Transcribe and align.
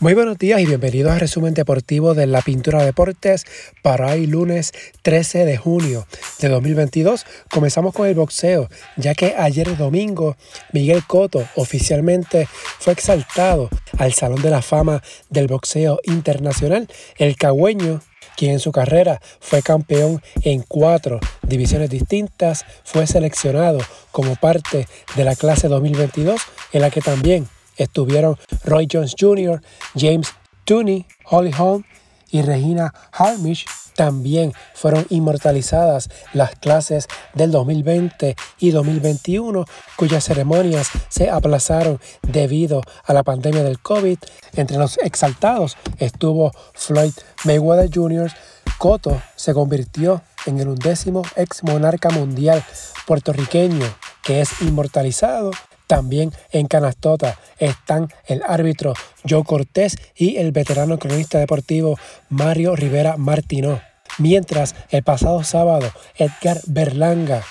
Muy 0.00 0.14
buenos 0.14 0.38
días 0.38 0.60
y 0.60 0.66
bienvenidos 0.66 1.10
al 1.10 1.18
resumen 1.18 1.54
deportivo 1.54 2.14
de 2.14 2.28
la 2.28 2.40
Pintura 2.40 2.84
Deportes 2.84 3.44
para 3.82 4.12
hoy 4.12 4.28
lunes 4.28 4.72
13 5.02 5.44
de 5.44 5.56
junio 5.56 6.06
de 6.38 6.48
2022. 6.48 7.26
Comenzamos 7.50 7.92
con 7.92 8.06
el 8.06 8.14
boxeo, 8.14 8.68
ya 8.96 9.16
que 9.16 9.34
ayer 9.36 9.76
domingo 9.76 10.36
Miguel 10.72 11.02
Cotto 11.04 11.44
oficialmente 11.56 12.46
fue 12.78 12.92
exaltado 12.92 13.70
al 13.98 14.12
Salón 14.12 14.40
de 14.40 14.50
la 14.50 14.62
Fama 14.62 15.02
del 15.30 15.48
Boxeo 15.48 15.98
Internacional. 16.04 16.86
El 17.16 17.34
cagüeño 17.34 18.00
quien 18.36 18.52
en 18.52 18.60
su 18.60 18.70
carrera 18.70 19.20
fue 19.40 19.62
campeón 19.62 20.22
en 20.42 20.62
cuatro 20.62 21.18
divisiones 21.42 21.90
distintas, 21.90 22.64
fue 22.84 23.08
seleccionado 23.08 23.80
como 24.12 24.36
parte 24.36 24.86
de 25.16 25.24
la 25.24 25.34
clase 25.34 25.66
2022, 25.66 26.40
en 26.72 26.82
la 26.82 26.90
que 26.90 27.00
también 27.00 27.48
estuvieron 27.78 28.36
Roy 28.64 28.86
Jones 28.90 29.14
Jr., 29.18 29.62
James 29.96 30.28
Tooney, 30.64 31.06
Holly 31.24 31.52
Holm 31.58 31.84
y 32.30 32.42
Regina 32.42 32.92
Harmish. 33.12 33.64
También 33.96 34.52
fueron 34.74 35.06
inmortalizadas 35.08 36.08
las 36.32 36.54
clases 36.54 37.08
del 37.34 37.50
2020 37.50 38.36
y 38.60 38.70
2021, 38.70 39.64
cuyas 39.96 40.24
ceremonias 40.24 40.90
se 41.08 41.30
aplazaron 41.30 41.98
debido 42.22 42.82
a 43.04 43.12
la 43.12 43.24
pandemia 43.24 43.64
del 43.64 43.80
COVID. 43.80 44.18
Entre 44.54 44.76
los 44.76 44.98
exaltados 44.98 45.76
estuvo 45.98 46.52
Floyd 46.74 47.12
Mayweather 47.44 47.90
Jr. 47.92 48.30
Cotto 48.78 49.20
se 49.34 49.52
convirtió 49.52 50.22
en 50.46 50.60
el 50.60 50.68
undécimo 50.68 51.22
ex 51.34 51.64
monarca 51.64 52.10
mundial 52.10 52.64
puertorriqueño 53.06 53.86
que 54.22 54.40
es 54.40 54.60
inmortalizado 54.60 55.50
también 55.88 56.32
en 56.52 56.68
Canastota 56.68 57.36
están 57.58 58.08
el 58.26 58.42
árbitro 58.46 58.92
Joe 59.28 59.42
Cortés 59.42 59.96
y 60.14 60.36
el 60.36 60.52
veterano 60.52 60.98
cronista 60.98 61.40
deportivo 61.40 61.98
Mario 62.28 62.76
Rivera 62.76 63.16
Martino. 63.16 63.80
Mientras 64.18 64.76
el 64.90 65.02
pasado 65.02 65.42
sábado 65.42 65.90
Edgar 66.16 66.60
Berlanga 66.66 67.42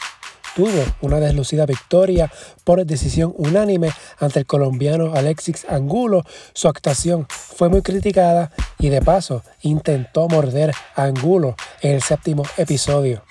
tuvo 0.55 0.83
una 1.01 1.19
deslucida 1.19 1.65
victoria 1.65 2.31
por 2.63 2.83
decisión 2.85 3.33
unánime 3.37 3.89
ante 4.19 4.39
el 4.39 4.45
colombiano 4.45 5.13
Alexis 5.13 5.65
Angulo. 5.69 6.23
Su 6.53 6.67
actuación 6.67 7.27
fue 7.29 7.69
muy 7.69 7.81
criticada 7.81 8.51
y 8.79 8.89
de 8.89 9.01
paso 9.01 9.43
intentó 9.61 10.27
morder 10.27 10.73
a 10.95 11.03
Angulo 11.03 11.55
en 11.81 11.95
el 11.95 12.01
séptimo 12.01 12.43
episodio. 12.57 13.23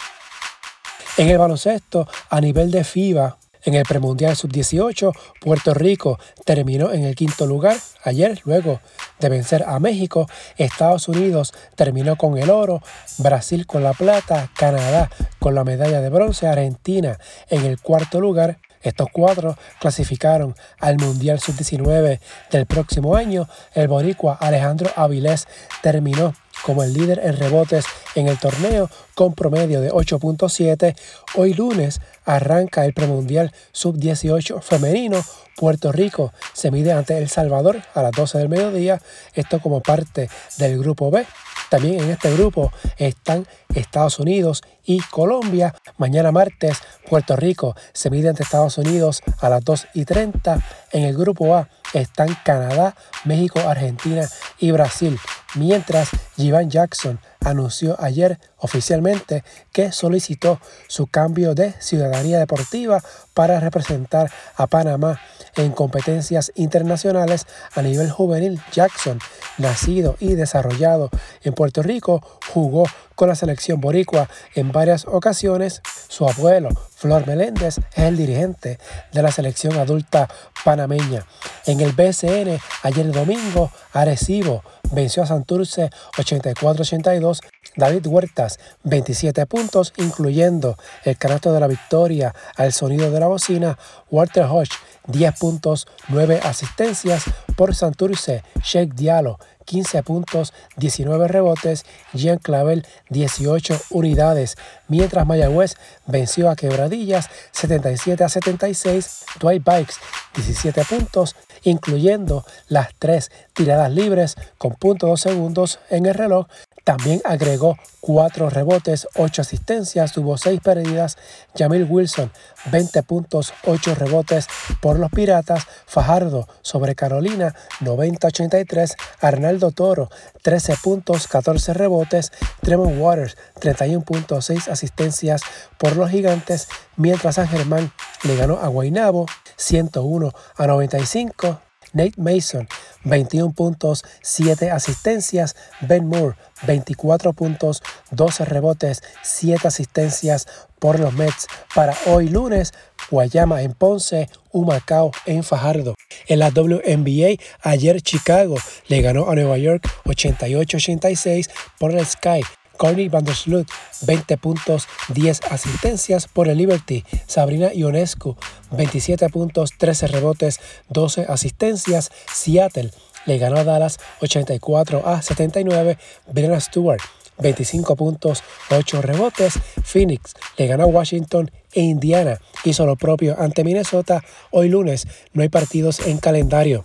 En 1.17 1.29
el 1.29 1.39
baloncesto, 1.39 2.07
a 2.29 2.41
nivel 2.41 2.71
de 2.71 2.85
FIBA, 2.85 3.39
en 3.67 3.75
el 3.75 3.85
premundial 3.85 4.37
sub-18, 4.37 5.13
Puerto 5.41 5.75
Rico 5.75 6.19
terminó 6.45 6.93
en 6.93 7.05
el 7.05 7.15
quinto 7.15 7.47
lugar 7.47 7.77
ayer 8.05 8.41
luego 8.45 8.81
de 9.19 9.29
vencer 9.29 9.65
a 9.67 9.79
México. 9.81 10.29
Estados 10.57 11.09
Unidos 11.09 11.53
terminó 11.75 12.17
con 12.17 12.39
el 12.39 12.49
oro, 12.49 12.81
Brasil 13.19 13.67
con 13.67 13.83
la 13.83 13.93
plata, 13.93 14.51
Canadá 14.57 15.11
con 15.41 15.55
la 15.57 15.65
medalla 15.65 16.01
de 16.01 16.09
bronce, 16.09 16.47
Argentina 16.47 17.19
en 17.51 17.65
el 17.67 17.81
cuarto 17.81 18.21
lugar. 18.21 18.59
Estos 18.83 19.09
cuatro 19.13 19.59
clasificaron 19.81 20.55
al 20.79 20.97
Mundial 20.99 21.41
Sub-19 21.41 22.21
del 22.53 22.67
próximo 22.67 23.17
año. 23.17 23.49
El 23.75 23.89
boricua 23.89 24.37
Alejandro 24.41 24.91
Avilés 24.95 25.49
terminó 25.83 26.35
como 26.63 26.83
el 26.83 26.93
líder 26.93 27.21
en 27.23 27.37
rebotes 27.37 27.85
en 28.15 28.29
el 28.29 28.39
torneo 28.39 28.91
con 29.15 29.35
promedio 29.35 29.81
de 29.81 29.91
8.7. 29.91 30.97
Hoy 31.35 31.55
lunes 31.55 32.01
arranca 32.25 32.85
el 32.85 32.95
premundial 32.95 33.53
sub-18 33.73 34.63
femenino. 34.63 35.23
Puerto 35.57 35.91
Rico 35.91 36.33
se 36.53 36.71
mide 36.71 36.93
ante 36.93 37.17
El 37.17 37.29
Salvador 37.29 37.83
a 37.95 38.03
las 38.03 38.13
12 38.13 38.39
del 38.39 38.49
mediodía. 38.49 39.01
Esto 39.35 39.61
como 39.61 39.81
parte 39.81 40.29
del 40.59 40.79
grupo 40.79 41.11
B. 41.11 41.27
También 41.69 42.01
en 42.01 42.11
este 42.11 42.33
grupo 42.33 42.73
están 42.97 43.47
Estados 43.75 44.19
Unidos 44.19 44.63
y 44.85 45.01
Colombia. 45.01 45.75
Mañana 45.99 46.31
martes, 46.31 46.79
Puerto 47.09 47.37
Rico 47.37 47.75
se 47.93 48.11
mide 48.11 48.29
ante 48.29 48.45
Estados 48.45 48.79
Unidos 48.79 49.23
a 49.41 49.49
las 49.49 49.65
2 49.65 49.89
y 49.95 50.05
30. 50.05 50.63
En 50.93 51.05
el 51.05 51.17
grupo 51.17 51.57
A 51.57 51.69
están 51.93 52.37
Canadá, 52.45 52.95
México, 53.25 53.61
Argentina 53.61 54.29
y 54.59 54.71
Brasil. 54.71 55.19
Mientras 55.57 56.11
Jivan 56.37 56.69
Jackson 56.69 57.19
anunció 57.41 57.97
ayer 57.99 58.39
oficialmente 58.59 59.43
que 59.73 59.91
solicitó 59.91 60.61
su 60.87 61.07
cambio 61.07 61.55
de 61.55 61.73
ciudadanía 61.81 62.39
deportiva 62.39 63.03
para 63.33 63.59
representar 63.59 64.31
a 64.57 64.67
Panamá 64.67 65.19
en 65.55 65.73
competencias 65.73 66.53
internacionales 66.57 67.47
a 67.75 67.81
nivel 67.81 68.11
juvenil. 68.11 68.61
Jackson, 68.71 69.19
nacido 69.57 70.17
y 70.21 70.35
desarrollado 70.35 71.09
en 71.43 71.55
Puerto 71.55 71.83
Rico, 71.83 72.23
jugó 72.53 72.85
con 73.15 73.29
la 73.29 73.35
selección 73.35 73.81
boricua 73.81 74.29
en 74.55 74.73
varias 74.73 75.07
ocasiones. 75.07 75.81
Su 76.09 76.29
abuelo, 76.29 76.69
Flor 76.95 77.27
Meléndez, 77.27 77.79
es 77.79 78.05
el 78.05 78.19
dirigente 78.19 78.79
de 79.13 79.23
la 79.23 79.33
selección 79.33 79.79
adulta 79.79 80.29
panameña. 80.65 81.25
En 81.67 81.81
el 81.81 81.93
BCN, 81.93 82.61
ayer 82.85 83.11
domingo, 83.11 83.73
Arecibo 83.93 84.63
venció 84.93 85.25
a 85.25 85.27
Santurce 85.27 85.91
84-82. 86.17 87.41
David 87.75 88.07
Huertas, 88.07 88.61
27 88.85 89.45
puntos, 89.47 89.93
incluyendo 89.97 90.79
el 91.05 91.17
canasto 91.19 91.53
de 91.53 91.59
la 91.59 91.67
victoria 91.67 92.35
al 92.57 92.73
sonido 92.73 93.11
de 93.11 93.19
la 93.19 93.27
bocina. 93.27 93.79
Walter 94.11 94.45
Hodge, 94.45 94.71
10 95.09 95.39
puntos, 95.41 95.89
9 96.09 96.41
asistencias 96.45 97.25
por 97.57 97.75
Santurce. 97.75 98.45
Sheikh 98.63 98.95
Diallo, 98.95 99.39
15 99.67 100.03
puntos, 100.03 100.55
19 100.77 101.29
rebotes. 101.29 101.85
Jean 102.15 102.39
Clavel, 102.39 102.87
18 103.11 103.79
unidades. 103.91 104.57
Mientras 104.89 105.27
Mayagüez 105.27 105.75
venció 106.07 106.49
a 106.49 106.57
Quebradillas 106.57 107.29
77 107.53 108.25
a 108.25 108.29
76. 108.31 109.25
Dwight 109.39 109.63
Bikes, 109.65 109.97
17 110.35 110.85
puntos, 110.87 111.37
incluyendo 111.63 112.45
las 112.69 112.95
3 112.99 113.31
tiradas 113.53 113.91
libres 113.91 114.37
con 114.57 114.73
.2 114.73 115.19
segundos 115.19 115.79
en 115.91 116.07
el 116.07 116.15
reloj. 116.15 116.47
También 116.87 117.21
agregó 117.25 117.77
4 117.99 118.49
rebotes, 118.49 119.09
8 119.17 119.43
asistencias, 119.43 120.13
tuvo 120.13 120.39
6 120.39 120.61
pérdidas. 120.61 121.19
Jamil 121.59 121.83
Wilson, 121.91 122.31
20 122.67 123.03
puntos, 123.03 123.53
8 123.65 123.97
rebotes 123.97 124.47
por 124.81 124.97
los 124.97 125.11
Piratas. 125.11 125.67
Fajardo 125.87 126.47
sobre 126.63 126.95
Carolina, 126.95 127.57
90-83. 127.81 128.95
Arnaldo 129.21 129.73
Toro, 129.73 130.11
13 130.43 130.77
puntos, 130.81 131.27
14 131.27 131.75
rebotes. 131.75 132.31
Tremont 132.63 133.01
Waters, 133.01 133.37
31 133.59 134.05
puntos, 134.05 134.45
6 134.45 134.69
asistencias 134.69 135.41
por 135.79 135.97
los 135.97 136.09
Gigantes. 136.09 136.69
Mientras 136.95 137.35
San 137.35 137.49
Germán 137.49 137.91
le 138.23 138.37
ganó 138.37 138.61
a 138.61 138.69
Guaynabo, 138.69 139.27
101 139.57 140.33
a 140.55 140.67
95. 140.69 141.66
Nate 141.93 142.15
Mason, 142.17 142.69
21 143.05 143.53
puntos, 143.53 144.05
7 144.23 144.71
asistencias. 144.71 145.57
Ben 145.81 146.07
Moore, 146.07 146.37
24 146.67 147.33
puntos, 147.33 147.83
12 148.11 148.45
rebotes, 148.45 149.03
7 149.23 149.69
asistencias 149.69 150.47
por 150.79 151.01
los 151.01 151.13
Mets. 151.15 151.47
Para 151.75 151.97
hoy 152.07 152.29
lunes, 152.29 152.73
Guayama 153.11 153.63
en 153.63 153.73
Ponce, 153.73 154.29
Humacao 154.53 155.11
en 155.27 155.45
Fajardo. 155.45 155.95
En 156.27 156.39
la 156.39 156.51
WNBA, 156.51 157.43
ayer 157.63 158.01
Chicago 158.03 158.57
le 158.89 159.03
ganó 159.03 159.31
a 159.31 159.35
Nueva 159.35 159.59
York 159.59 159.89
88-86 160.05 161.51
por 161.79 161.93
el 161.93 162.05
Sky. 162.05 162.43
Connie 162.77 163.09
Vandersloot, 163.09 163.69
20 164.03 164.37
puntos, 164.37 164.89
10 165.09 165.41
asistencias 165.51 166.29
por 166.29 166.49
el 166.49 166.59
Liberty. 166.59 167.05
Sabrina 167.27 167.73
Ionescu, 167.73 168.37
27 168.71 169.29
puntos, 169.31 169.73
13 169.79 170.07
rebotes, 170.09 170.61
12 170.89 171.27
asistencias. 171.29 172.11
Seattle 172.33 172.91
le 173.27 173.39
ganó 173.39 173.59
a 173.59 173.65
Dallas 173.65 173.99
84 174.21 175.07
a 175.07 175.23
79. 175.23 175.99
Brianna 176.33 176.61
Stewart, 176.61 177.01
25 177.39 177.97
puntos, 177.97 178.43
8 178.71 179.03
rebotes. 179.03 179.59
Phoenix 179.85 180.35
le 180.57 180.67
ganó 180.67 180.85
a 180.85 180.87
Washington 180.87 181.51
e 181.73 181.81
Indiana 181.83 182.41
hizo 182.65 182.87
lo 182.87 182.97
propio 182.97 183.37
ante 183.39 183.65
Minnesota. 183.65 184.23
Hoy 184.51 184.69
lunes 184.69 185.07
no 185.33 185.43
hay 185.43 185.49
partidos 185.49 186.01
en 186.01 186.19
calendario. 186.19 186.85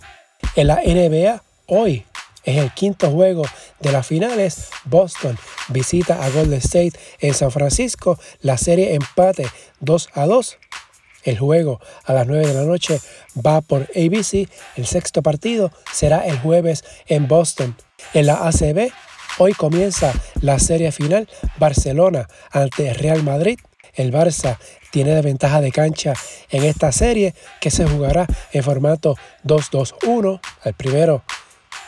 En 0.56 0.66
la 0.66 0.80
NBA, 0.84 1.42
hoy 1.66 2.04
es 2.44 2.58
el 2.58 2.72
quinto 2.72 3.10
juego 3.10 3.42
de 3.80 3.92
las 3.92 4.06
finales. 4.06 4.68
Boston 4.84 5.38
visita 5.68 6.24
a 6.24 6.30
Golden 6.30 6.58
State 6.58 6.92
en 7.20 7.34
San 7.34 7.50
Francisco. 7.50 8.18
La 8.40 8.58
serie 8.58 8.94
empate 8.94 9.46
2 9.80 10.08
a 10.14 10.26
2. 10.26 10.58
El 11.24 11.38
juego 11.38 11.80
a 12.04 12.12
las 12.12 12.26
9 12.26 12.48
de 12.48 12.54
la 12.54 12.64
noche 12.64 13.00
va 13.34 13.60
por 13.60 13.82
ABC. 13.82 14.48
El 14.76 14.86
sexto 14.86 15.22
partido 15.22 15.70
será 15.92 16.26
el 16.26 16.38
jueves 16.38 16.84
en 17.06 17.28
Boston. 17.28 17.76
En 18.12 18.26
la 18.26 18.48
ACB, 18.48 18.90
hoy 19.38 19.52
comienza 19.52 20.12
la 20.40 20.58
serie 20.58 20.90
final 20.90 21.28
Barcelona 21.58 22.28
ante 22.50 22.92
Real 22.94 23.22
Madrid. 23.22 23.58
El 23.94 24.12
Barça 24.12 24.58
tiene 24.90 25.20
ventaja 25.22 25.60
de 25.60 25.70
cancha 25.70 26.14
en 26.50 26.64
esta 26.64 26.90
serie 26.92 27.34
que 27.60 27.70
se 27.70 27.86
jugará 27.86 28.26
en 28.52 28.62
formato 28.64 29.16
2-2-1. 29.44 30.40
El 30.64 30.74
primero 30.74 31.22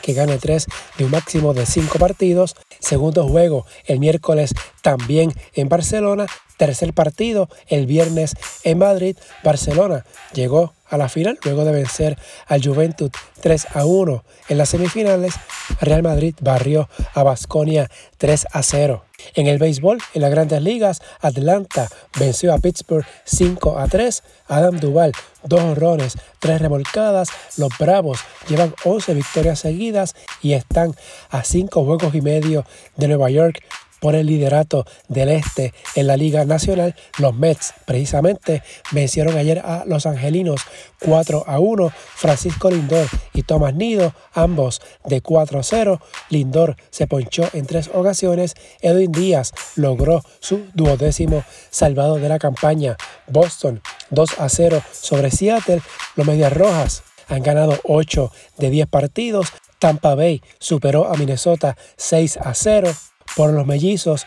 que 0.05 0.13
gane 0.13 0.37
tres 0.37 0.67
de 0.99 1.05
un 1.05 1.11
máximo 1.11 1.55
de 1.55 1.65
cinco 1.65 1.97
partidos. 1.97 2.55
Segundo 2.79 3.27
juego 3.27 3.65
el 3.85 3.99
miércoles 3.99 4.53
también 4.83 5.33
en 5.55 5.67
Barcelona. 5.67 6.27
Tercer 6.57 6.93
partido 6.93 7.49
el 7.67 7.85
viernes 7.85 8.35
en 8.63 8.77
Madrid. 8.77 9.17
Barcelona 9.43 10.05
llegó 10.33 10.73
a 10.87 10.97
la 10.97 11.09
final 11.09 11.37
luego 11.43 11.65
de 11.65 11.71
vencer 11.71 12.17
al 12.47 12.63
Juventud 12.63 13.11
3 13.41 13.67
a 13.73 13.85
1 13.85 14.23
en 14.49 14.57
las 14.57 14.69
semifinales. 14.69 15.35
Real 15.81 16.03
Madrid 16.03 16.35
barrió 16.41 16.89
a 17.13 17.23
Basconia 17.23 17.89
3 18.17 18.47
a 18.51 18.63
0. 18.63 19.03
En 19.33 19.47
el 19.47 19.57
béisbol, 19.57 19.97
en 20.13 20.21
las 20.21 20.31
grandes 20.31 20.61
ligas, 20.61 21.01
Atlanta 21.21 21.87
venció 22.19 22.53
a 22.53 22.59
Pittsburgh 22.59 23.05
5 23.23 23.79
a 23.79 23.87
3. 23.87 24.23
Adam 24.47 24.79
Duval, 24.79 25.11
dos 25.43 25.61
horrones, 25.61 26.17
tres 26.39 26.61
remolcadas. 26.61 27.29
Los 27.57 27.75
Bravos 27.79 28.19
llevan 28.47 28.75
11 28.83 29.13
victorias 29.13 29.59
seguidas 29.59 30.15
y 30.41 30.53
están 30.53 30.95
a 31.29 31.43
5 31.43 31.83
juegos 31.83 32.13
y 32.13 32.21
medio 32.21 32.65
de 32.95 33.07
Nueva 33.07 33.29
York 33.29 33.63
por 34.05 34.13
el 34.13 34.27
liderato 34.27 34.85
del 35.07 35.29
este 35.29 35.73
en 35.95 36.05
la 36.05 36.15
Liga 36.15 36.45
Nacional. 36.45 36.93
Los 37.17 37.33
Mets 37.33 37.73
precisamente 37.85 38.61
vencieron 38.91 39.35
ayer 39.35 39.57
a 39.65 39.83
los 39.87 40.05
Angelinos 40.05 40.61
4 40.99 41.45
a 41.47 41.59
1. 41.59 41.91
Francisco 42.13 42.69
Lindor 42.69 43.07
y 43.33 43.41
Tomás 43.41 43.73
Nido, 43.73 44.13
ambos 44.35 44.79
de 45.05 45.21
4 45.21 45.57
a 45.57 45.63
0. 45.63 45.99
Lindor 46.29 46.75
se 46.91 47.07
ponchó 47.07 47.49
en 47.53 47.65
tres 47.65 47.89
ocasiones. 47.91 48.53
Edwin 48.79 49.11
Díaz 49.11 49.53
logró 49.75 50.21
su 50.39 50.67
duodécimo 50.75 51.43
salvado 51.71 52.17
de 52.17 52.29
la 52.29 52.37
campaña. 52.37 52.97
Boston 53.25 53.81
2 54.11 54.39
a 54.39 54.49
0 54.49 54.83
sobre 54.91 55.31
Seattle. 55.31 55.81
Los 56.15 56.27
Medias 56.27 56.53
Rojas 56.53 57.01
han 57.27 57.41
ganado 57.41 57.79
8 57.85 58.31
de 58.59 58.69
10 58.69 58.85
partidos. 58.85 59.47
Tampa 59.79 60.13
Bay 60.13 60.43
superó 60.59 61.11
a 61.11 61.17
Minnesota 61.17 61.75
6 61.97 62.37
a 62.37 62.53
0 62.53 62.93
por 63.35 63.51
los 63.51 63.65
mellizos, 63.65 64.25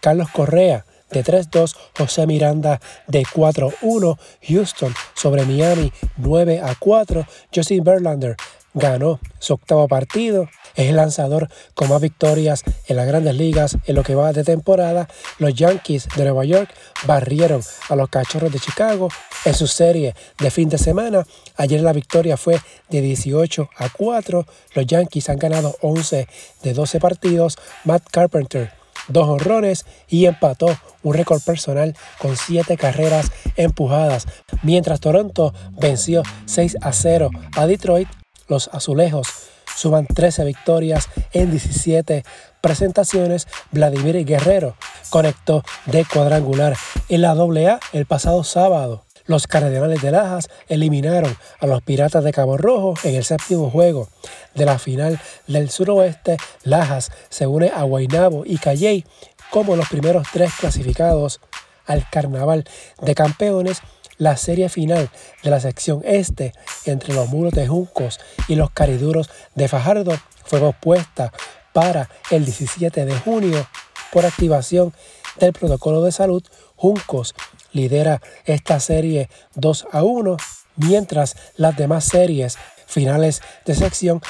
Carlos 0.00 0.28
Correa 0.30 0.84
de 1.10 1.24
3-2, 1.24 1.76
José 1.96 2.26
Miranda 2.26 2.80
de 3.08 3.22
4-1, 3.22 4.18
Houston 4.48 4.94
sobre 5.14 5.44
Miami 5.44 5.92
9-4, 6.18 7.26
Justin 7.54 7.84
Verlander 7.84 8.36
ganó 8.74 9.20
su 9.38 9.54
octavo 9.54 9.88
partido, 9.88 10.48
es 10.74 10.88
el 10.88 10.96
lanzador 10.96 11.48
con 11.74 11.88
más 11.88 12.00
victorias 12.00 12.62
en 12.86 12.96
las 12.96 13.06
grandes 13.06 13.34
ligas 13.34 13.76
en 13.86 13.94
lo 13.94 14.02
que 14.02 14.14
va 14.14 14.32
de 14.32 14.44
temporada. 14.44 15.08
Los 15.38 15.54
Yankees 15.54 16.08
de 16.16 16.24
Nueva 16.24 16.44
York 16.44 16.72
barrieron 17.06 17.62
a 17.88 17.96
los 17.96 18.08
Cachorros 18.08 18.52
de 18.52 18.60
Chicago 18.60 19.08
en 19.44 19.54
su 19.54 19.66
serie 19.66 20.14
de 20.38 20.50
fin 20.50 20.68
de 20.68 20.78
semana. 20.78 21.26
Ayer 21.56 21.80
la 21.80 21.92
victoria 21.92 22.36
fue 22.36 22.60
de 22.88 23.00
18 23.00 23.70
a 23.76 23.88
4. 23.88 24.46
Los 24.74 24.86
Yankees 24.86 25.28
han 25.28 25.38
ganado 25.38 25.76
11 25.80 26.28
de 26.62 26.72
12 26.72 27.00
partidos. 27.00 27.58
Matt 27.84 28.04
Carpenter 28.10 28.80
dos 29.08 29.28
honrones 29.28 29.86
y 30.08 30.26
empató 30.26 30.68
un 31.02 31.14
récord 31.14 31.40
personal 31.42 31.96
con 32.18 32.36
siete 32.36 32.76
carreras 32.76 33.32
empujadas, 33.56 34.26
mientras 34.62 35.00
Toronto 35.00 35.54
venció 35.72 36.22
6 36.46 36.76
a 36.80 36.92
0 36.92 37.30
a 37.56 37.66
Detroit. 37.66 38.19
Los 38.50 38.68
azulejos 38.72 39.28
suman 39.76 40.08
13 40.08 40.44
victorias 40.44 41.08
en 41.32 41.52
17 41.52 42.24
presentaciones. 42.60 43.46
Vladimir 43.70 44.24
Guerrero 44.26 44.74
conectó 45.08 45.62
de 45.86 46.04
cuadrangular 46.04 46.76
en 47.08 47.22
la 47.22 47.30
AA 47.30 47.78
el 47.92 48.06
pasado 48.06 48.42
sábado. 48.42 49.04
Los 49.26 49.46
Cardenales 49.46 50.02
de 50.02 50.10
Lajas 50.10 50.50
eliminaron 50.66 51.36
a 51.60 51.68
los 51.68 51.80
Piratas 51.82 52.24
de 52.24 52.32
Cabo 52.32 52.56
Rojo 52.56 52.94
en 53.04 53.14
el 53.14 53.22
séptimo 53.22 53.70
juego 53.70 54.08
de 54.56 54.64
la 54.64 54.80
final 54.80 55.20
del 55.46 55.70
suroeste. 55.70 56.36
Lajas 56.64 57.12
se 57.28 57.46
une 57.46 57.70
a 57.72 57.84
Guaynabo 57.84 58.42
y 58.44 58.58
Calley 58.58 59.04
como 59.50 59.76
los 59.76 59.88
primeros 59.88 60.26
tres 60.32 60.50
clasificados 60.58 61.40
al 61.86 62.04
Carnaval 62.10 62.64
de 63.00 63.14
Campeones. 63.14 63.80
La 64.20 64.36
serie 64.36 64.68
final 64.68 65.08
de 65.42 65.48
la 65.48 65.60
sección 65.60 66.02
este 66.04 66.52
entre 66.84 67.14
los 67.14 67.30
muros 67.30 67.54
de 67.54 67.66
Juncos 67.66 68.20
y 68.48 68.54
los 68.54 68.70
Cariduros 68.70 69.30
de 69.54 69.66
Fajardo 69.66 70.12
fue 70.44 70.60
pospuesta 70.60 71.32
para 71.72 72.10
el 72.30 72.44
17 72.44 73.06
de 73.06 73.14
junio 73.14 73.66
por 74.12 74.26
activación 74.26 74.92
del 75.38 75.54
protocolo 75.54 76.02
de 76.02 76.12
salud. 76.12 76.44
Juncos 76.76 77.34
lidera 77.72 78.20
esta 78.44 78.78
serie 78.78 79.30
2 79.54 79.86
a 79.90 80.02
1, 80.02 80.36
mientras 80.76 81.34
las 81.56 81.78
demás 81.78 82.04
series 82.04 82.58
finales 82.86 83.40
de 83.64 83.74
sección 83.74 84.20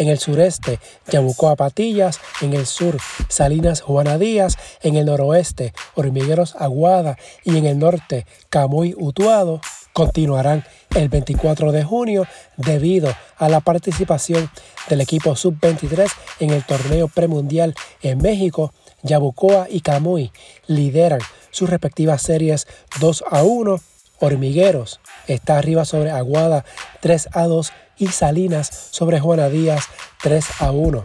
en 0.00 0.08
el 0.08 0.18
sureste, 0.18 0.80
Yabucoa 1.12 1.56
Patillas, 1.56 2.20
en 2.40 2.54
el 2.54 2.64
sur, 2.66 2.96
Salinas 3.28 3.82
Juana 3.82 4.16
Díaz, 4.16 4.56
en 4.82 4.96
el 4.96 5.04
noroeste, 5.04 5.74
Hormigueros 5.94 6.56
Aguada 6.58 7.18
y 7.44 7.58
en 7.58 7.66
el 7.66 7.78
norte, 7.78 8.24
Camuy 8.48 8.94
Utuado, 8.96 9.60
continuarán 9.92 10.64
el 10.94 11.10
24 11.10 11.70
de 11.70 11.84
junio 11.84 12.26
debido 12.56 13.14
a 13.36 13.50
la 13.50 13.60
participación 13.60 14.50
del 14.88 15.02
equipo 15.02 15.36
sub-23 15.36 16.10
en 16.40 16.50
el 16.50 16.64
torneo 16.64 17.08
premundial 17.08 17.74
en 18.00 18.18
México. 18.18 18.72
Yabucoa 19.02 19.66
y 19.68 19.80
Camuy 19.80 20.32
lideran 20.66 21.20
sus 21.50 21.68
respectivas 21.68 22.22
series 22.22 22.66
2 23.00 23.24
a 23.30 23.42
1. 23.42 23.80
Hormigueros 24.18 25.00
está 25.26 25.58
arriba 25.58 25.84
sobre 25.84 26.10
Aguada 26.10 26.64
3 27.00 27.28
a 27.32 27.44
2 27.44 27.72
y 28.00 28.08
Salinas 28.08 28.88
sobre 28.90 29.20
Juana 29.20 29.48
Díaz 29.48 29.84
3 30.22 30.44
a 30.62 30.72
1. 30.72 31.04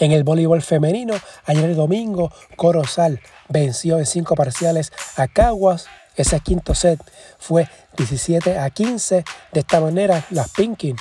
En 0.00 0.10
el 0.10 0.24
voleibol 0.24 0.62
femenino, 0.62 1.14
ayer 1.44 1.64
el 1.64 1.76
domingo, 1.76 2.32
Corozal 2.56 3.20
venció 3.48 3.98
en 3.98 4.06
cinco 4.06 4.34
parciales 4.34 4.90
a 5.16 5.28
Caguas. 5.28 5.86
Ese 6.16 6.40
quinto 6.40 6.74
set 6.74 7.00
fue 7.38 7.68
17 7.96 8.58
a 8.58 8.68
15. 8.70 9.24
De 9.52 9.60
esta 9.60 9.80
manera, 9.80 10.24
las 10.30 10.50
Pinkin 10.50 10.96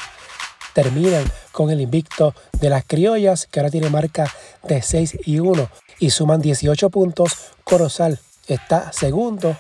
terminan 0.74 1.24
con 1.52 1.70
el 1.70 1.82
invicto 1.82 2.36
de 2.60 2.70
las 2.70 2.86
criollas, 2.86 3.48
que 3.48 3.60
ahora 3.60 3.72
tiene 3.72 3.90
marca 3.90 4.32
de 4.64 4.82
6 4.82 5.18
y 5.26 5.40
1 5.40 5.70
y 6.00 6.12
suman 6.12 6.42
18 6.42 6.90
puntos. 6.90 7.32
Corozal 7.64 8.20
está 8.48 8.92
segundo 8.92 9.58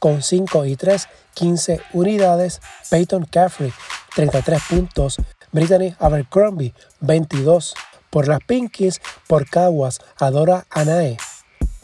con 0.00 0.22
5 0.22 0.64
y 0.64 0.74
3, 0.74 1.06
15 1.34 1.80
unidades. 1.92 2.60
Peyton 2.90 3.24
Caffrey, 3.26 3.72
33 4.16 4.60
puntos. 4.68 5.16
Brittany 5.52 5.94
Abercrombie, 6.00 6.74
22. 7.00 7.74
Por 8.10 8.26
las 8.26 8.40
Pinkies, 8.40 9.00
por 9.28 9.48
Caguas, 9.48 10.00
Adora 10.18 10.66
Anae, 10.70 11.16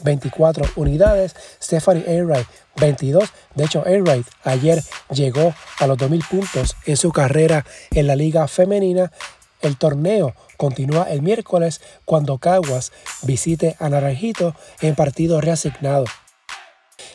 24 0.03 0.65
unidades. 0.75 1.37
Stephanie 1.63 2.05
Ayride, 2.09 2.47
22. 2.81 3.29
De 3.55 3.65
hecho, 3.65 3.85
Ayride 3.87 4.25
ayer 4.43 4.83
llegó 5.11 5.55
a 5.79 5.87
los 5.87 5.97
2.000 5.99 6.29
puntos 6.29 6.77
en 6.85 6.97
su 6.97 7.13
carrera 7.13 7.65
en 7.93 8.09
la 8.09 8.17
liga 8.17 8.49
femenina. 8.49 9.13
El 9.61 9.77
torneo 9.77 10.35
continúa 10.57 11.05
el 11.05 11.23
miércoles 11.23 11.81
cuando 12.05 12.39
Caguas 12.39 12.93
visite 13.23 13.77
a 13.79 13.89
Naranjito 13.89 14.55
en 14.81 14.95
partido 14.95 15.41
reasignado. 15.41 16.07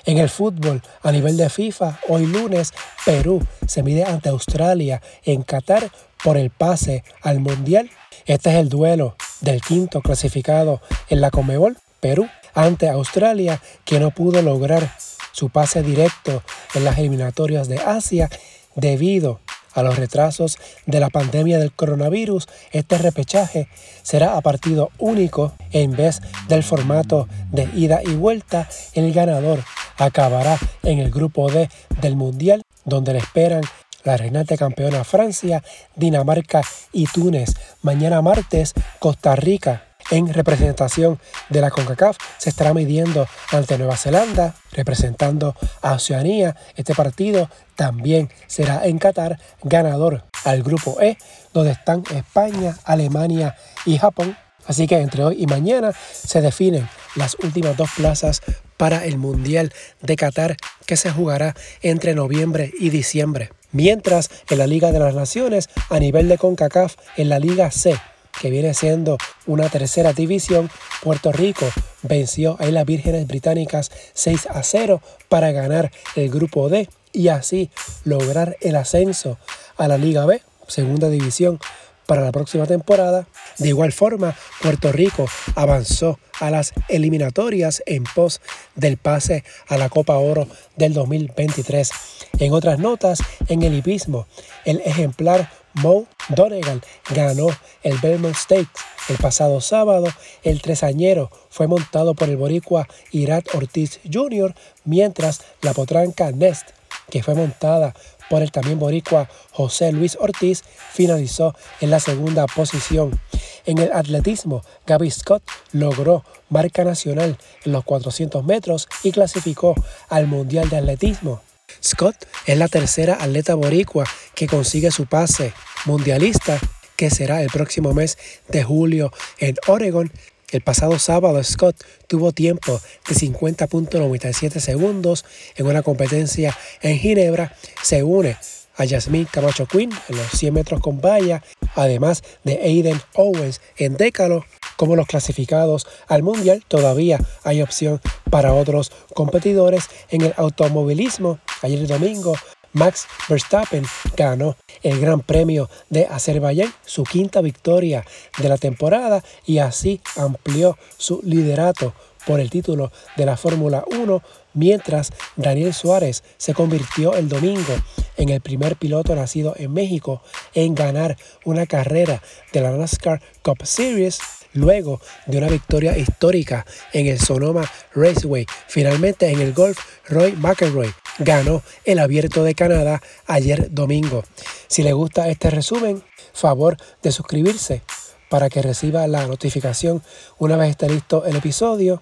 En 0.05 0.17
el 0.17 0.29
fútbol, 0.29 0.81
a 1.03 1.11
nivel 1.11 1.38
de 1.38 1.50
FIFA, 1.50 2.00
hoy 2.07 2.25
lunes, 2.25 2.73
Perú 3.05 3.45
se 3.67 3.83
mide 3.83 4.03
ante 4.03 4.29
Australia 4.29 5.01
en 5.23 5.43
Qatar 5.43 5.91
por 6.23 6.38
el 6.38 6.50
pase 6.50 7.03
al 7.21 7.39
Mundial. 7.39 7.89
Este 8.25 8.50
es 8.50 8.55
el 8.57 8.69
duelo 8.69 9.15
del 9.41 9.61
quinto 9.61 10.01
clasificado 10.01 10.81
en 11.09 11.21
la 11.21 11.31
Comebol, 11.31 11.77
Perú, 12.00 12.27
ante 12.53 12.89
Australia, 12.89 13.61
que 13.85 14.00
no 14.00 14.11
pudo 14.11 14.41
lograr 14.41 14.91
su 15.31 15.50
pase 15.50 15.81
directo 15.81 16.43
en 16.73 16.83
las 16.83 16.97
eliminatorias 16.97 17.67
de 17.67 17.77
Asia 17.77 18.29
debido 18.75 19.39
a 19.73 19.83
los 19.83 19.97
retrasos 19.97 20.57
de 20.85 20.99
la 20.99 21.09
pandemia 21.09 21.59
del 21.59 21.71
coronavirus, 21.71 22.47
este 22.71 22.97
repechaje 22.97 23.67
será 24.01 24.37
a 24.37 24.41
partido 24.41 24.89
único 24.97 25.53
en 25.71 25.91
vez 25.91 26.21
del 26.47 26.63
formato 26.63 27.27
de 27.51 27.69
ida 27.75 28.01
y 28.03 28.13
vuelta. 28.15 28.67
El 28.93 29.13
ganador 29.13 29.63
acabará 29.97 30.57
en 30.83 30.99
el 30.99 31.11
grupo 31.11 31.51
D 31.51 31.69
del 32.01 32.15
Mundial, 32.15 32.63
donde 32.85 33.13
le 33.13 33.19
esperan 33.19 33.63
la 34.03 34.17
reinante 34.17 34.57
campeona 34.57 35.03
Francia, 35.03 35.63
Dinamarca 35.95 36.61
y 36.91 37.05
Túnez. 37.05 37.53
Mañana 37.83 38.21
martes, 38.21 38.73
Costa 38.99 39.35
Rica 39.35 39.90
en 40.11 40.31
representación 40.31 41.19
de 41.49 41.61
la 41.61 41.71
CONCACAF 41.71 42.17
se 42.37 42.49
estará 42.49 42.73
midiendo 42.73 43.27
ante 43.51 43.77
Nueva 43.77 43.97
Zelanda, 43.97 44.53
representando 44.73 45.55
a 45.81 45.93
Oceanía. 45.93 46.55
Este 46.75 46.93
partido 46.93 47.49
también 47.75 48.29
será 48.45 48.85
en 48.85 48.99
Qatar, 48.99 49.39
ganador 49.63 50.25
al 50.43 50.61
grupo 50.61 51.01
E, 51.01 51.17
donde 51.53 51.71
están 51.71 52.03
España, 52.13 52.77
Alemania 52.83 53.55
y 53.85 53.97
Japón. 53.97 54.37
Así 54.67 54.85
que 54.85 54.99
entre 54.99 55.23
hoy 55.23 55.37
y 55.39 55.47
mañana 55.47 55.91
se 56.13 56.41
definen 56.41 56.87
las 57.15 57.35
últimas 57.41 57.75
dos 57.75 57.89
plazas 57.95 58.41
para 58.77 59.05
el 59.05 59.17
Mundial 59.17 59.73
de 60.01 60.15
Qatar 60.15 60.57
que 60.85 60.97
se 60.97 61.11
jugará 61.11 61.55
entre 61.81 62.13
noviembre 62.13 62.71
y 62.79 62.89
diciembre. 62.89 63.51
Mientras 63.71 64.29
en 64.49 64.57
la 64.57 64.67
Liga 64.67 64.91
de 64.91 64.99
las 64.99 65.15
Naciones, 65.15 65.69
a 65.89 65.99
nivel 65.99 66.27
de 66.27 66.37
CONCACAF, 66.37 66.95
en 67.15 67.29
la 67.29 67.39
Liga 67.39 67.71
C, 67.71 67.97
que 68.41 68.50
viene 68.50 68.74
siendo 68.74 69.17
una 69.45 69.69
tercera 69.69 70.13
división, 70.13 70.71
Puerto 71.03 71.31
Rico 71.31 71.67
venció 72.01 72.57
a 72.60 72.65
las 72.65 72.86
Vírgenes 72.86 73.27
Británicas 73.27 73.91
6 74.13 74.48
a 74.48 74.63
0 74.63 75.00
para 75.29 75.51
ganar 75.51 75.91
el 76.15 76.29
grupo 76.31 76.67
D 76.67 76.89
y 77.13 77.27
así 77.27 77.69
lograr 78.03 78.57
el 78.62 78.75
ascenso 78.77 79.38
a 79.77 79.88
la 79.88 80.00
Liga 80.00 80.25
B, 80.25 80.41
segunda 80.67 81.10
división 81.10 81.60
para 82.07 82.24
la 82.24 82.31
próxima 82.31 82.65
temporada. 82.65 83.27
De 83.60 83.67
igual 83.67 83.91
forma, 83.91 84.36
Puerto 84.62 84.91
Rico 84.91 85.27
avanzó 85.53 86.17
a 86.39 86.50
las 86.50 86.74
eliminatorias 86.89 87.83
en 87.86 88.03
pos 88.03 88.41
del 88.75 88.98
pase 88.98 89.43
a 89.67 89.77
la 89.77 89.89
Copa 89.89 90.17
Oro 90.17 90.48
del 90.75 90.93
2023. 90.93 91.91
En 92.39 92.53
otras 92.53 92.79
notas, 92.79 93.19
en 93.48 93.62
el 93.62 93.75
hipismo, 93.75 94.25
el 94.65 94.81
ejemplar 94.83 95.51
Mo 95.73 96.05
Donegal 96.29 96.81
ganó 97.09 97.47
el 97.83 97.97
Belmont 97.99 98.35
Stakes 98.35 98.81
el 99.09 99.17
pasado 99.17 99.61
sábado. 99.61 100.07
El 100.43 100.61
tresañero 100.61 101.29
fue 101.49 101.67
montado 101.67 102.13
por 102.13 102.29
el 102.29 102.37
boricua 102.37 102.87
Irat 103.11 103.53
Ortiz 103.55 103.99
Jr., 104.11 104.53
mientras 104.85 105.41
la 105.61 105.73
potranca 105.73 106.31
Nest, 106.31 106.69
que 107.09 107.23
fue 107.23 107.35
montada 107.35 107.93
por 108.29 108.41
el 108.41 108.51
también 108.51 108.79
boricua 108.79 109.29
José 109.51 109.91
Luis 109.91 110.17
Ortiz, 110.19 110.63
finalizó 110.93 111.53
en 111.81 111.91
la 111.91 111.99
segunda 111.99 112.47
posición. 112.47 113.19
En 113.65 113.77
el 113.77 113.91
atletismo, 113.91 114.63
Gaby 114.87 115.11
Scott 115.11 115.43
logró 115.71 116.23
marca 116.49 116.83
nacional 116.83 117.37
en 117.65 117.71
los 117.71 117.83
400 117.83 118.43
metros 118.45 118.87
y 119.03 119.11
clasificó 119.11 119.75
al 120.09 120.27
Mundial 120.27 120.69
de 120.69 120.77
Atletismo. 120.77 121.41
Scott 121.83 122.15
es 122.45 122.57
la 122.57 122.67
tercera 122.67 123.17
atleta 123.19 123.55
boricua 123.55 124.05
que 124.35 124.47
consigue 124.47 124.91
su 124.91 125.05
pase 125.05 125.53
mundialista, 125.85 126.59
que 126.95 127.09
será 127.09 127.41
el 127.41 127.49
próximo 127.49 127.93
mes 127.93 128.17
de 128.47 128.63
julio 128.63 129.11
en 129.39 129.55
Oregon. 129.67 130.11
El 130.51 130.61
pasado 130.61 130.99
sábado 130.99 131.41
Scott 131.43 131.81
tuvo 132.07 132.33
tiempo 132.33 132.81
de 133.07 133.15
50.97 133.15 134.59
segundos 134.59 135.25
en 135.55 135.65
una 135.65 135.81
competencia 135.81 136.57
en 136.81 136.97
Ginebra. 136.99 137.55
Se 137.81 138.03
une 138.03 138.37
a 138.75 138.87
Jasmine 138.87 139.27
Camacho 139.31 139.65
Quinn 139.65 139.91
en 140.09 140.17
los 140.17 140.31
100 140.31 140.53
metros 140.53 140.81
con 140.81 140.99
valla, 140.99 141.43
además 141.75 142.23
de 142.43 142.59
Aiden 142.61 143.01
Owens 143.15 143.61
en 143.77 143.95
décalo. 143.95 144.45
Como 144.81 144.95
los 144.95 145.05
clasificados 145.05 145.85
al 146.07 146.23
Mundial, 146.23 146.63
todavía 146.67 147.19
hay 147.43 147.61
opción 147.61 148.01
para 148.31 148.55
otros 148.55 148.91
competidores 149.13 149.88
en 150.09 150.21
el 150.21 150.33
automovilismo. 150.38 151.38
Ayer 151.61 151.85
domingo, 151.85 152.33
Max 152.73 153.05
Verstappen 153.29 153.83
ganó 154.17 154.55
el 154.81 155.00
Gran 155.00 155.19
Premio 155.19 155.69
de 155.91 156.07
Azerbaiyán, 156.07 156.73
su 156.83 157.03
quinta 157.03 157.41
victoria 157.41 158.03
de 158.39 158.50
la 158.50 158.57
temporada 158.57 159.23
y 159.45 159.59
así 159.59 160.01
amplió 160.15 160.79
su 160.97 161.21
liderato 161.23 161.93
por 162.25 162.39
el 162.39 162.49
título 162.49 162.91
de 163.17 163.25
la 163.25 163.37
Fórmula 163.37 163.83
1, 163.91 164.21
mientras 164.53 165.11
Daniel 165.35 165.73
Suárez 165.73 166.23
se 166.37 166.53
convirtió 166.53 167.15
el 167.15 167.29
domingo 167.29 167.73
en 168.17 168.29
el 168.29 168.41
primer 168.41 168.75
piloto 168.75 169.15
nacido 169.15 169.55
en 169.57 169.73
México 169.73 170.21
en 170.53 170.75
ganar 170.75 171.17
una 171.45 171.65
carrera 171.65 172.21
de 172.53 172.61
la 172.61 172.71
NASCAR 172.71 173.21
Cup 173.41 173.65
Series 173.65 174.19
luego 174.53 174.99
de 175.25 175.37
una 175.37 175.47
victoria 175.47 175.97
histórica 175.97 176.65
en 176.93 177.07
el 177.07 177.19
Sonoma 177.19 177.69
Raceway. 177.93 178.45
Finalmente 178.67 179.29
en 179.29 179.39
el 179.39 179.53
golf, 179.53 179.79
Roy 180.07 180.33
McElroy 180.33 180.93
ganó 181.19 181.61
el 181.85 181.99
abierto 181.99 182.43
de 182.43 182.55
Canadá 182.55 183.01
ayer 183.27 183.71
domingo. 183.71 184.23
Si 184.67 184.83
le 184.83 184.93
gusta 184.93 185.29
este 185.29 185.49
resumen, 185.49 186.03
favor 186.33 186.77
de 187.01 187.11
suscribirse 187.11 187.81
para 188.29 188.49
que 188.49 188.61
reciba 188.61 189.05
la 189.07 189.27
notificación 189.27 190.01
una 190.37 190.55
vez 190.55 190.71
esté 190.71 190.87
listo 190.89 191.25
el 191.25 191.35
episodio 191.35 192.01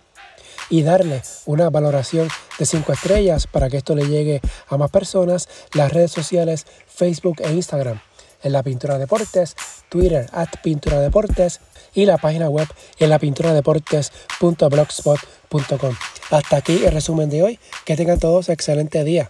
y 0.69 0.83
darle 0.83 1.21
una 1.45 1.69
valoración 1.69 2.29
de 2.57 2.65
5 2.65 2.93
estrellas 2.93 3.47
para 3.47 3.69
que 3.69 3.77
esto 3.77 3.95
le 3.95 4.07
llegue 4.07 4.41
a 4.67 4.77
más 4.77 4.91
personas. 4.91 5.49
Las 5.73 5.91
redes 5.91 6.11
sociales 6.11 6.65
Facebook 6.88 7.38
e 7.39 7.51
Instagram 7.53 7.99
en 8.41 8.53
la 8.53 8.63
Pintura 8.63 8.97
Deportes, 8.97 9.57
Twitter 9.89 10.29
at 10.31 10.47
Pintura 10.63 10.99
Deportes 10.99 11.59
y 11.93 12.05
la 12.05 12.17
página 12.17 12.49
web 12.49 12.67
en 12.99 13.09
la 13.09 13.19
pintura 13.19 13.53
deportes.blogspot.com. 13.53 15.95
Hasta 16.31 16.57
aquí 16.57 16.85
el 16.85 16.91
resumen 16.91 17.29
de 17.29 17.43
hoy. 17.43 17.59
Que 17.85 17.95
tengan 17.95 18.19
todos 18.19 18.49
excelente 18.49 19.03
día. 19.03 19.27